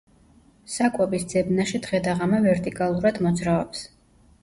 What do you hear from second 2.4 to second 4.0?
ვერტიკალურად მოძრაობს.